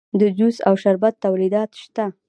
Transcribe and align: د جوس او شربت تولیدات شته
د 0.19 0.21
جوس 0.37 0.57
او 0.67 0.73
شربت 0.83 1.13
تولیدات 1.25 1.69
شته 1.81 2.05